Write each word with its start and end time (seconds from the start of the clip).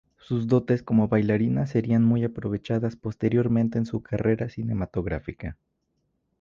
Sus 0.17 0.47
dotes 0.47 0.81
como 0.81 1.07
bailarina 1.07 1.67
serían 1.67 2.03
muy 2.03 2.23
aprovechadas 2.23 2.95
posteriormente 2.95 3.77
en 3.77 3.85
su 3.85 4.01
carrera 4.01 4.49
cinematográfica. 4.49 5.59